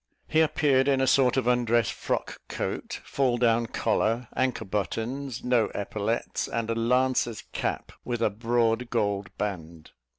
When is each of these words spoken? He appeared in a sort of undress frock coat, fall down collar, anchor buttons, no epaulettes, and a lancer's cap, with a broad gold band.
He 0.27 0.41
appeared 0.41 0.87
in 0.87 0.99
a 0.99 1.05
sort 1.05 1.37
of 1.37 1.45
undress 1.45 1.91
frock 1.91 2.41
coat, 2.49 2.99
fall 3.03 3.37
down 3.37 3.67
collar, 3.67 4.29
anchor 4.35 4.65
buttons, 4.65 5.43
no 5.43 5.67
epaulettes, 5.75 6.47
and 6.47 6.71
a 6.71 6.73
lancer's 6.73 7.43
cap, 7.53 7.91
with 8.03 8.23
a 8.23 8.31
broad 8.31 8.89
gold 8.89 9.29
band. 9.37 9.91